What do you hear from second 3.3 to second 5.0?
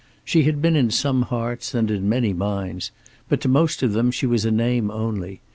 to most of them she was a name